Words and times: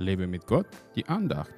Lebe 0.00 0.26
mit 0.26 0.46
Gott, 0.46 0.66
die 0.96 1.06
Andacht. 1.06 1.52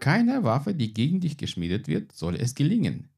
Keine 0.00 0.42
Waffe, 0.42 0.74
die 0.74 0.92
gegen 0.92 1.20
dich 1.20 1.36
geschmiedet 1.36 1.86
wird, 1.86 2.12
soll 2.12 2.34
es 2.34 2.54
gelingen. 2.54 3.08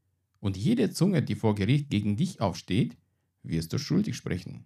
Und 0.41 0.57
jede 0.57 0.91
Zunge, 0.91 1.23
die 1.23 1.35
vor 1.35 1.55
Gericht 1.55 1.89
gegen 1.89 2.16
dich 2.16 2.41
aufsteht, 2.41 2.97
wirst 3.43 3.73
du 3.73 3.79
schuldig 3.79 4.17
sprechen. 4.17 4.65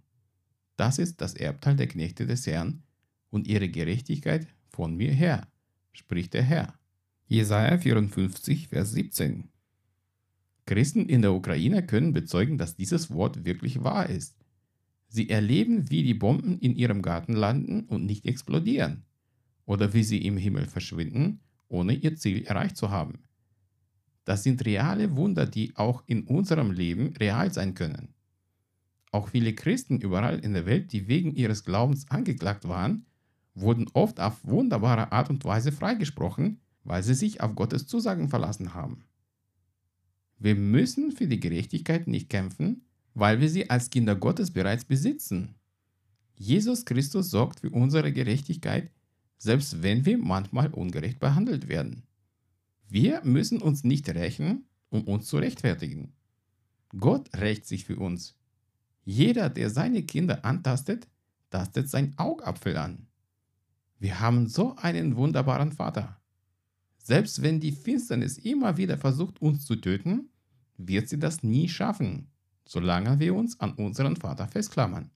Das 0.76 0.98
ist 0.98 1.20
das 1.20 1.34
Erbteil 1.34 1.76
der 1.76 1.86
Knechte 1.86 2.26
des 2.26 2.46
Herrn 2.46 2.82
und 3.30 3.46
ihre 3.46 3.68
Gerechtigkeit 3.68 4.48
von 4.70 4.96
mir 4.96 5.12
her, 5.12 5.46
spricht 5.92 6.34
der 6.34 6.42
Herr. 6.42 6.74
Jesaja 7.26 7.78
54, 7.78 8.68
Vers 8.68 8.92
17. 8.92 9.53
Christen 10.66 11.06
in 11.06 11.22
der 11.22 11.34
Ukraine 11.34 11.84
können 11.84 12.12
bezeugen, 12.12 12.56
dass 12.58 12.76
dieses 12.76 13.10
Wort 13.10 13.44
wirklich 13.44 13.84
wahr 13.84 14.08
ist. 14.08 14.36
Sie 15.08 15.28
erleben, 15.28 15.90
wie 15.90 16.02
die 16.02 16.14
Bomben 16.14 16.58
in 16.58 16.74
ihrem 16.74 17.02
Garten 17.02 17.34
landen 17.34 17.84
und 17.84 18.06
nicht 18.06 18.24
explodieren, 18.26 19.04
oder 19.66 19.92
wie 19.92 20.02
sie 20.02 20.24
im 20.24 20.36
Himmel 20.36 20.66
verschwinden, 20.66 21.40
ohne 21.68 21.92
ihr 21.92 22.16
Ziel 22.16 22.44
erreicht 22.44 22.76
zu 22.76 22.90
haben. 22.90 23.24
Das 24.24 24.42
sind 24.42 24.64
reale 24.64 25.16
Wunder, 25.16 25.46
die 25.46 25.76
auch 25.76 26.02
in 26.06 26.24
unserem 26.24 26.70
Leben 26.70 27.14
real 27.16 27.52
sein 27.52 27.74
können. 27.74 28.14
Auch 29.12 29.28
viele 29.28 29.54
Christen 29.54 29.98
überall 29.98 30.38
in 30.38 30.54
der 30.54 30.66
Welt, 30.66 30.92
die 30.92 31.06
wegen 31.08 31.34
ihres 31.34 31.64
Glaubens 31.64 32.10
angeklagt 32.10 32.66
waren, 32.66 33.06
wurden 33.54 33.86
oft 33.92 34.18
auf 34.18 34.44
wunderbare 34.44 35.12
Art 35.12 35.30
und 35.30 35.44
Weise 35.44 35.70
freigesprochen, 35.70 36.60
weil 36.82 37.02
sie 37.02 37.14
sich 37.14 37.40
auf 37.40 37.54
Gottes 37.54 37.86
Zusagen 37.86 38.28
verlassen 38.28 38.74
haben. 38.74 39.04
Wir 40.38 40.54
müssen 40.54 41.12
für 41.12 41.26
die 41.26 41.40
Gerechtigkeit 41.40 42.06
nicht 42.06 42.28
kämpfen, 42.28 42.82
weil 43.14 43.40
wir 43.40 43.48
sie 43.48 43.70
als 43.70 43.90
Kinder 43.90 44.16
Gottes 44.16 44.50
bereits 44.50 44.84
besitzen. 44.84 45.54
Jesus 46.36 46.84
Christus 46.84 47.30
sorgt 47.30 47.60
für 47.60 47.70
unsere 47.70 48.12
Gerechtigkeit, 48.12 48.90
selbst 49.38 49.82
wenn 49.82 50.04
wir 50.04 50.18
manchmal 50.18 50.68
ungerecht 50.72 51.20
behandelt 51.20 51.68
werden. 51.68 52.02
Wir 52.88 53.24
müssen 53.24 53.62
uns 53.62 53.84
nicht 53.84 54.08
rächen, 54.08 54.66
um 54.90 55.04
uns 55.04 55.26
zu 55.26 55.38
rechtfertigen. 55.38 56.12
Gott 56.98 57.28
rächt 57.36 57.66
sich 57.66 57.84
für 57.84 57.96
uns. 57.96 58.36
Jeder, 59.04 59.50
der 59.50 59.70
seine 59.70 60.02
Kinder 60.02 60.44
antastet, 60.44 61.08
tastet 61.50 61.88
sein 61.88 62.14
Augapfel 62.16 62.76
an. 62.76 63.06
Wir 63.98 64.20
haben 64.20 64.48
so 64.48 64.76
einen 64.76 65.16
wunderbaren 65.16 65.72
Vater. 65.72 66.20
Selbst 67.04 67.42
wenn 67.42 67.60
die 67.60 67.72
Finsternis 67.72 68.38
immer 68.38 68.78
wieder 68.78 68.96
versucht, 68.96 69.40
uns 69.42 69.66
zu 69.66 69.76
töten, 69.76 70.30
wird 70.78 71.06
sie 71.06 71.18
das 71.18 71.42
nie 71.42 71.68
schaffen, 71.68 72.28
solange 72.66 73.20
wir 73.20 73.34
uns 73.34 73.60
an 73.60 73.74
unseren 73.74 74.16
Vater 74.16 74.48
festklammern. 74.48 75.10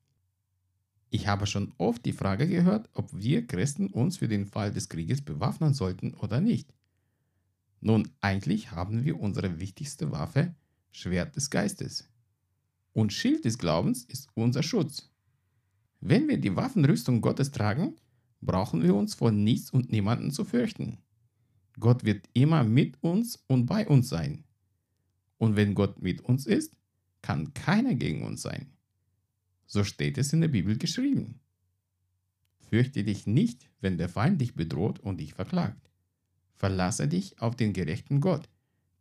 Ich 1.09 1.27
habe 1.27 1.47
schon 1.47 1.72
oft 1.78 2.05
die 2.05 2.12
Frage 2.12 2.47
gehört, 2.47 2.91
ob 2.92 3.09
wir 3.16 3.47
Christen 3.47 3.86
uns 3.86 4.19
für 4.19 4.28
den 4.28 4.44
Fall 4.44 4.70
des 4.70 4.91
Krieges 4.91 5.22
bewaffnen 5.22 5.72
sollten 5.72 6.12
oder 6.12 6.42
nicht. 6.42 6.75
Nun, 7.81 8.11
eigentlich 8.20 8.70
haben 8.70 9.06
wir 9.06 9.19
unsere 9.19 9.59
wichtigste 9.59 10.12
Waffe, 10.12 10.55
Schwert 10.92 11.36
des 11.36 11.48
Geistes. 11.48 12.06
Und 12.92 13.14
Schild 13.14 13.47
des 13.47 13.56
Glaubens 13.56 14.05
ist 14.05 14.28
unser 14.34 14.62
Schutz. 14.62 15.09
Wenn 16.00 16.28
wir 16.28 16.36
die 16.36 16.55
Waffenrüstung 16.55 17.22
Gottes 17.22 17.50
tragen, 17.50 17.97
brauchen 18.42 18.83
wir 18.83 18.94
uns 18.94 19.14
vor 19.14 19.31
nichts 19.31 19.70
und 19.70 19.91
niemanden 19.91 20.31
zu 20.31 20.44
fürchten. 20.44 20.98
Gott 21.78 22.04
wird 22.04 22.28
immer 22.32 22.64
mit 22.64 23.02
uns 23.02 23.36
und 23.46 23.66
bei 23.66 23.86
uns 23.86 24.08
sein. 24.08 24.44
Und 25.38 25.56
wenn 25.56 25.74
Gott 25.74 26.02
mit 26.02 26.20
uns 26.22 26.46
ist, 26.46 26.76
kann 27.22 27.54
keiner 27.54 27.94
gegen 27.94 28.22
uns 28.25 28.42
sein. 28.42 28.72
So 29.66 29.84
steht 29.84 30.19
es 30.19 30.32
in 30.32 30.41
der 30.41 30.48
Bibel 30.48 30.76
geschrieben. 30.78 31.41
Fürchte 32.58 33.04
dich 33.04 33.26
nicht, 33.26 33.70
wenn 33.80 33.98
der 33.98 34.08
Feind 34.08 34.41
dich 34.41 34.54
bedroht 34.54 34.98
und 35.00 35.20
dich 35.20 35.34
verklagt. 35.34 35.91
Verlasse 36.56 37.06
dich 37.06 37.41
auf 37.41 37.54
den 37.54 37.72
gerechten 37.72 38.20
Gott, 38.20 38.48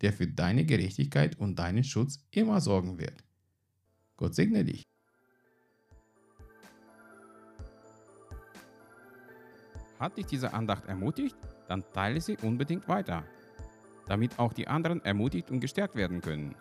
der 0.02 0.14
für 0.14 0.28
deine 0.28 0.66
Gerechtigkeit 0.66 1.40
und 1.40 1.58
deinen 1.58 1.84
Schutz 1.84 2.20
immer 2.32 2.62
sorgen 2.62 3.00
wird. 3.00 3.24
Gott 4.16 4.36
segne 4.36 4.64
dich. 4.64 4.84
Hat 10.00 10.18
dich 10.18 10.26
diese 10.28 10.54
Andacht 10.54 10.86
ermutigt? 10.86 11.36
Dann 11.68 11.84
teile 11.94 12.22
sie 12.22 12.38
unbedingt 12.42 12.88
weiter, 12.88 13.26
damit 14.06 14.40
auch 14.40 14.54
die 14.54 14.68
anderen 14.68 15.04
ermutigt 15.04 15.52
und 15.52 15.60
gestärkt 15.60 15.96
werden 15.96 16.22
können. 16.22 16.56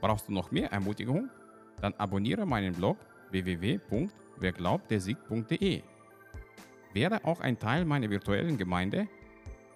Brauchst 0.00 0.26
du 0.28 0.32
noch 0.32 0.50
mehr 0.50 0.72
Ermutigung? 0.72 1.30
Dann 1.80 1.94
abonniere 1.94 2.44
meinen 2.46 2.74
Blog 2.74 2.98
www.werglaubtdersieg.de. 3.30 5.82
Werde 6.92 7.24
auch 7.24 7.40
ein 7.40 7.58
Teil 7.58 7.84
meiner 7.84 8.08
virtuellen 8.10 8.56
Gemeinde 8.56 9.08